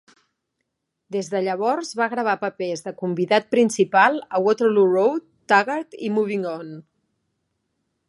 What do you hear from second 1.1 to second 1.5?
Des de